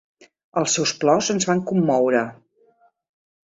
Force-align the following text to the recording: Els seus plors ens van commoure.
Els 0.61 0.77
seus 0.77 0.93
plors 1.03 1.29
ens 1.35 1.47
van 1.51 1.63
commoure. 1.73 2.25